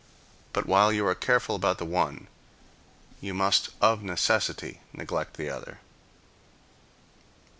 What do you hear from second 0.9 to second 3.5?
you are careful about the one, you